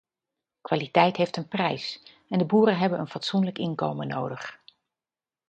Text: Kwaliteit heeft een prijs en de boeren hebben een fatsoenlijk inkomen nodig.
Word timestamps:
Kwaliteit 0.61 1.17
heeft 1.17 1.37
een 1.37 1.47
prijs 1.47 2.05
en 2.29 2.37
de 2.37 2.45
boeren 2.45 2.77
hebben 2.77 2.99
een 2.99 3.07
fatsoenlijk 3.07 3.57
inkomen 3.57 4.07
nodig. 4.07 4.59